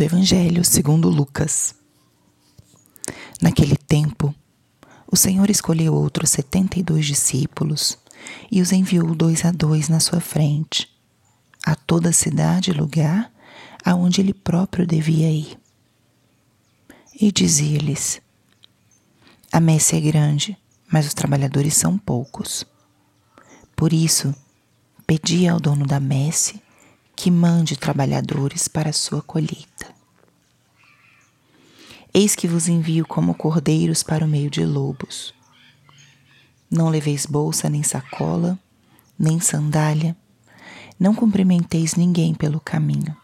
[0.00, 1.74] do Evangelho segundo Lucas.
[3.38, 4.34] Naquele tempo,
[5.06, 7.98] o Senhor escolheu outros setenta e dois discípulos
[8.50, 10.90] e os enviou dois a dois na sua frente,
[11.66, 13.30] a toda a cidade e lugar
[13.84, 15.60] aonde ele próprio devia ir.
[17.20, 18.22] E dizia-lhes:
[19.52, 20.56] A messe é grande,
[20.90, 22.64] mas os trabalhadores são poucos.
[23.76, 24.34] Por isso,
[25.06, 26.58] pedi ao dono da messe
[27.22, 29.94] que mande trabalhadores para a sua colheita.
[32.14, 35.34] Eis que vos envio como cordeiros para o meio de lobos.
[36.70, 38.58] Não leveis bolsa, nem sacola,
[39.18, 40.16] nem sandália,
[40.98, 43.14] não cumprimenteis ninguém pelo caminho.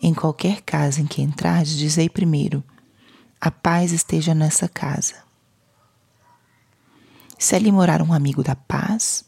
[0.00, 2.62] Em qualquer casa em que entrardes, dizei primeiro:
[3.40, 5.16] A paz esteja nessa casa.
[7.36, 9.24] Se ali morar um amigo da paz,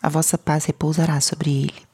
[0.00, 1.93] a vossa paz repousará sobre ele.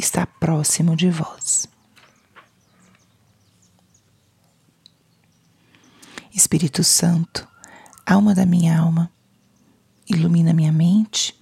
[0.00, 1.68] está próximo de vós.
[6.34, 7.46] Espírito Santo,
[8.06, 9.12] alma da minha alma,
[10.08, 11.38] ilumina minha mente,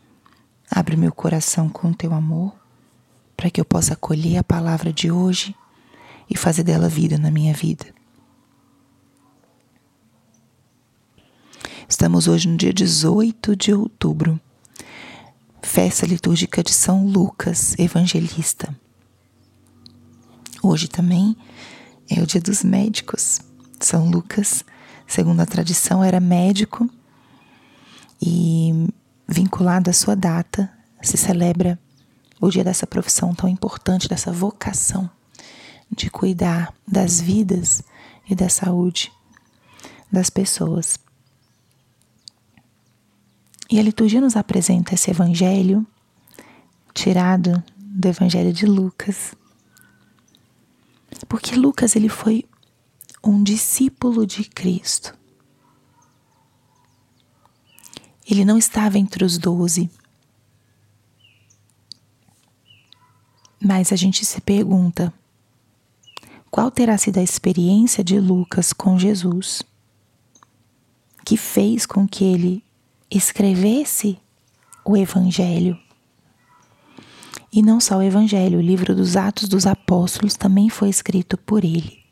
[0.70, 2.55] abre meu coração com teu amor,
[3.37, 5.55] para que eu possa acolher a palavra de hoje
[6.28, 7.87] e fazer dela vida na minha vida.
[11.89, 14.39] Estamos hoje no dia 18 de outubro,
[15.69, 18.74] festa litúrgica de São Lucas Evangelista.
[20.62, 21.36] Hoje também
[22.08, 23.41] é o dia dos médicos.
[23.78, 24.64] São Lucas
[25.06, 26.88] segundo a tradição, era médico
[28.20, 28.88] e,
[29.28, 30.72] vinculado à sua data,
[31.03, 31.78] se celebra
[32.41, 35.09] o dia dessa profissão tão importante, dessa vocação
[35.94, 37.82] de cuidar das vidas
[38.28, 39.12] e da saúde
[40.10, 40.98] das pessoas.
[43.71, 45.87] E a liturgia nos apresenta esse evangelho
[46.95, 49.34] tirado do evangelho de Lucas.
[51.29, 52.45] Porque Lucas ele foi
[53.23, 55.17] um discípulo de Cristo.
[58.29, 59.91] Ele não estava entre os doze.
[63.61, 65.12] Mas a gente se pergunta:
[66.50, 69.62] qual terá sido a experiência de Lucas com Jesus,
[71.25, 72.65] que fez com que ele
[73.10, 74.19] escrevesse
[74.84, 75.78] o Evangelho?
[77.52, 81.64] E não só o Evangelho, o livro dos Atos dos Apóstolos também foi escrito por
[81.64, 82.04] ele.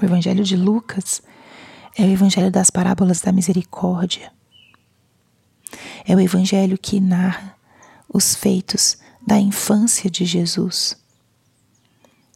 [0.00, 1.22] O Evangelho de Lucas
[1.96, 4.32] é o Evangelho das parábolas da misericórdia.
[6.06, 7.56] É o Evangelho que narra
[8.08, 10.96] os feitos da infância de Jesus.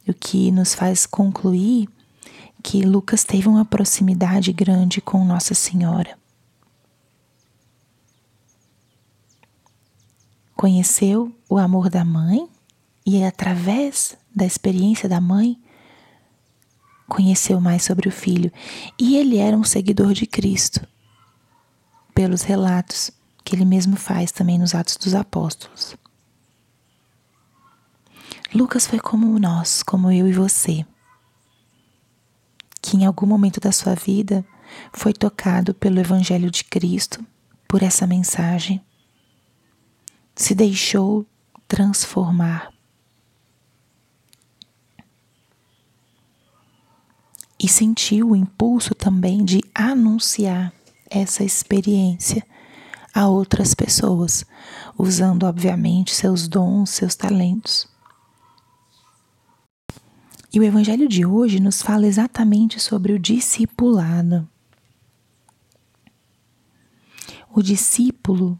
[0.07, 1.87] O que nos faz concluir
[2.61, 6.17] que Lucas teve uma proximidade grande com Nossa Senhora.
[10.55, 12.47] Conheceu o amor da mãe
[13.05, 15.57] e, através da experiência da mãe,
[17.07, 18.51] conheceu mais sobre o filho
[18.99, 20.85] e ele era um seguidor de Cristo,
[22.13, 23.09] pelos relatos
[23.43, 25.95] que ele mesmo faz também nos Atos dos Apóstolos.
[28.53, 30.85] Lucas foi como nós, como eu e você,
[32.89, 34.43] que em algum momento da sua vida
[34.91, 37.23] foi tocado pelo Evangelho de Cristo,
[37.67, 38.81] por essa mensagem,
[40.35, 41.23] se deixou
[41.67, 42.73] transformar
[47.59, 50.73] e sentiu o impulso também de anunciar
[51.11, 52.43] essa experiência
[53.13, 54.43] a outras pessoas,
[54.97, 57.87] usando, obviamente, seus dons, seus talentos.
[60.51, 64.49] E o Evangelho de hoje nos fala exatamente sobre o discipulado.
[67.53, 68.59] O discípulo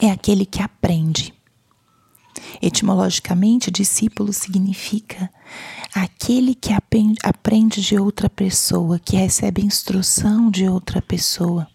[0.00, 1.34] é aquele que aprende.
[2.60, 5.30] Etimologicamente, discípulo significa
[5.94, 11.68] aquele que aprende de outra pessoa, que recebe instrução de outra pessoa.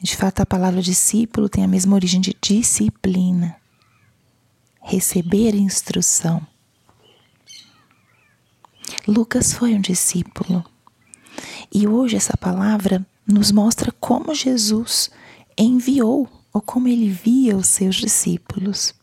[0.00, 3.56] De fato, a palavra discípulo tem a mesma origem de disciplina,
[4.82, 6.46] receber instrução.
[9.06, 10.64] Lucas foi um discípulo.
[11.72, 15.10] E hoje essa palavra nos mostra como Jesus
[15.56, 18.94] enviou ou como ele via os seus discípulos.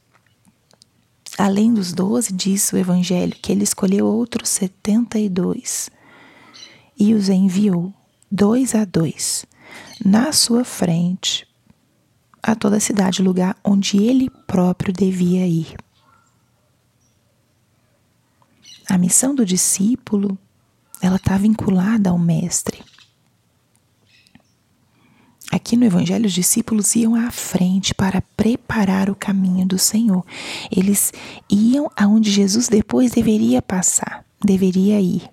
[1.40, 5.90] além dos doze, diz o Evangelho, que ele escolheu outros setenta e dois
[7.00, 7.94] e os enviou,
[8.30, 9.46] dois a dois,
[10.04, 11.48] na sua frente,
[12.42, 15.76] a toda a cidade, lugar onde ele próprio devia ir.
[18.88, 20.38] A missão do discípulo,
[21.02, 22.84] ela está vinculada ao mestre.
[25.52, 30.26] Aqui no Evangelho, os discípulos iam à frente para preparar o caminho do Senhor.
[30.72, 31.12] Eles
[31.50, 35.30] iam aonde Jesus depois deveria passar, deveria ir.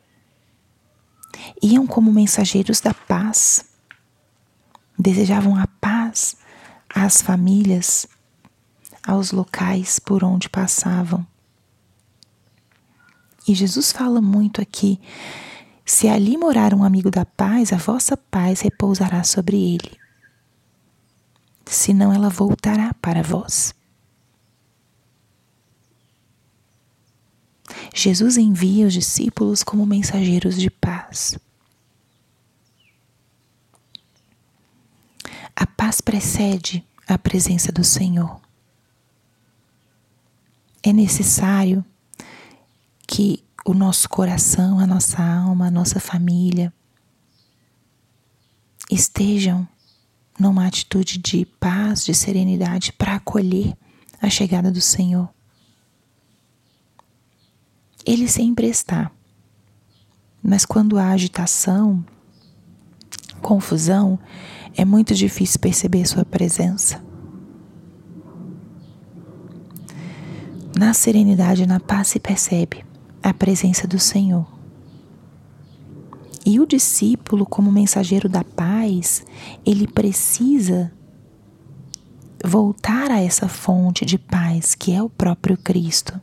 [1.62, 3.66] Iam como mensageiros da paz.
[4.98, 6.36] Desejavam a paz
[6.96, 8.06] às famílias,
[9.06, 11.26] aos locais por onde passavam.
[13.46, 14.98] E Jesus fala muito aqui:
[15.84, 20.06] se ali morar um amigo da paz, a vossa paz repousará sobre ele
[21.66, 23.74] senão ela voltará para vós.
[27.94, 31.38] Jesus envia os discípulos como mensageiros de paz.
[35.56, 38.38] A paz precede a presença do Senhor.
[40.82, 41.82] É necessário
[43.08, 46.72] que o nosso coração, a nossa alma, a nossa família
[48.90, 49.66] estejam
[50.38, 53.74] numa atitude de paz, de serenidade, para acolher
[54.20, 55.28] a chegada do Senhor.
[58.04, 59.10] Ele sempre está,
[60.42, 62.04] mas quando há agitação,
[63.40, 64.18] confusão,
[64.76, 67.02] é muito difícil perceber Sua presença.
[70.78, 72.84] Na serenidade na paz se percebe
[73.22, 74.46] a presença do Senhor.
[76.44, 79.24] E o discípulo, como mensageiro da paz,
[79.64, 80.92] ele precisa
[82.44, 86.20] voltar a essa fonte de paz que é o próprio Cristo.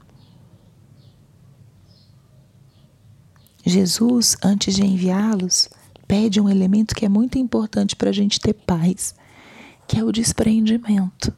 [3.65, 5.69] Jesus, antes de enviá-los,
[6.13, 9.15] pede um elemento que é muito importante para a gente ter paz,
[9.87, 11.33] que é o desprendimento.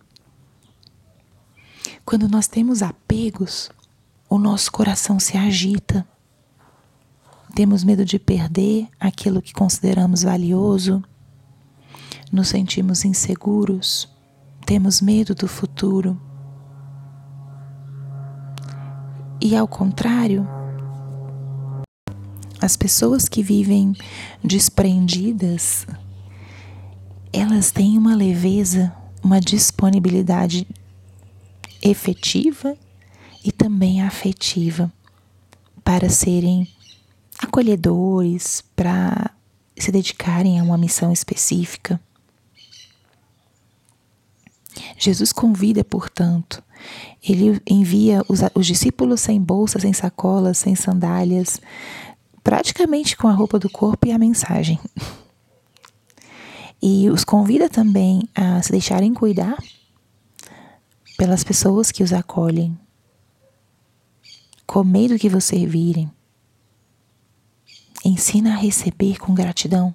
[2.04, 3.70] Quando nós temos apegos,
[4.30, 6.06] o nosso coração se agita
[7.54, 11.02] temos medo de perder aquilo que consideramos valioso,
[12.30, 14.14] nos sentimos inseguros,
[14.66, 16.20] temos medo do futuro.
[19.40, 20.46] E ao contrário,
[22.62, 23.94] as pessoas que vivem
[24.44, 25.86] desprendidas,
[27.32, 28.94] elas têm uma leveza,
[29.24, 30.68] uma disponibilidade
[31.82, 32.76] efetiva
[33.44, 34.92] e também afetiva
[35.84, 36.68] para serem
[37.38, 39.32] acolhedores para
[39.78, 42.00] se dedicarem a uma missão específica.
[44.98, 46.64] Jesus convida, portanto,
[47.24, 51.60] ele envia os, os, discípulos sem bolsas, sem sacolas, sem sandálias,
[52.46, 54.80] praticamente com a roupa do corpo e a mensagem.
[56.82, 59.58] E os convida também a se deixarem cuidar
[61.18, 62.78] pelas pessoas que os acolhem,
[64.66, 66.10] com medo que vos servirem,
[68.08, 69.92] Ensina a receber com gratidão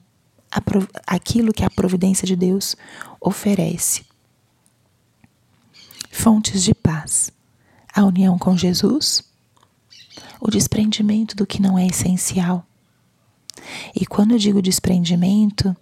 [1.06, 2.74] aquilo que a providência de Deus
[3.20, 4.04] oferece.
[6.10, 7.30] Fontes de paz:
[7.94, 9.22] a união com Jesus,
[10.40, 12.66] o desprendimento do que não é essencial.
[13.94, 15.76] E quando eu digo desprendimento,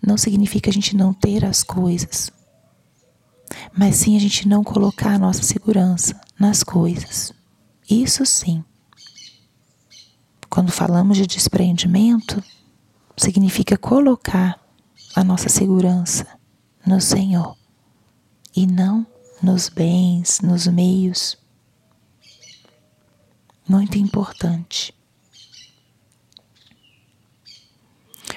[0.00, 2.30] não significa a gente não ter as coisas,
[3.76, 7.32] mas sim a gente não colocar a nossa segurança nas coisas.
[7.88, 8.64] Isso sim.
[10.48, 12.42] Quando falamos de desprendimento,
[13.16, 14.60] significa colocar
[15.14, 16.26] a nossa segurança
[16.86, 17.56] no Senhor
[18.54, 19.06] e não
[19.42, 21.41] nos bens, nos meios.
[23.72, 24.94] Muito importante.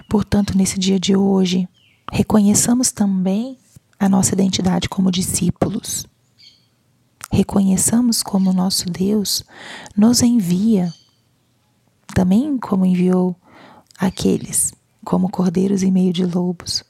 [0.08, 1.68] Portanto, nesse dia de hoje,
[2.10, 3.60] reconheçamos também
[4.00, 6.08] a nossa identidade como discípulos.
[7.30, 9.44] Reconheçamos como nosso Deus
[9.94, 10.94] nos envia
[12.14, 13.36] também como enviou
[14.00, 14.72] aqueles
[15.04, 16.82] como cordeiros em meio de lobos,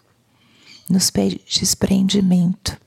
[0.88, 2.80] nos pede desprendimento.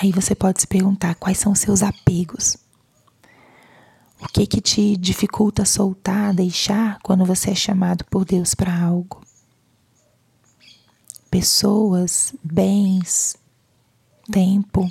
[0.00, 2.62] Aí você pode se perguntar quais são os seus apegos.
[4.24, 9.20] O que que te dificulta soltar, deixar quando você é chamado por Deus para algo?
[11.30, 13.36] Pessoas, bens,
[14.30, 14.90] tempo.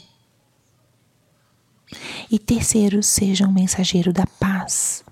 [2.30, 5.04] E terceiro, seja um mensageiro da paz.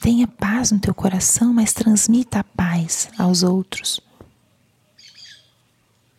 [0.00, 4.00] Tenha paz no teu coração, mas transmita a paz aos outros.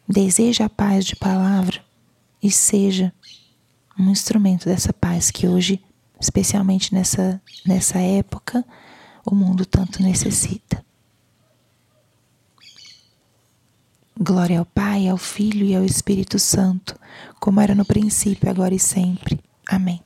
[0.07, 1.83] Deseja a paz de palavra
[2.41, 3.13] e seja
[3.97, 5.83] um instrumento dessa paz que hoje,
[6.21, 8.63] especialmente nessa, nessa época,
[9.25, 10.85] o mundo tanto necessita.
[14.17, 16.97] Glória ao Pai, ao Filho e ao Espírito Santo,
[17.39, 19.39] como era no princípio, agora e sempre.
[19.67, 20.01] Amém.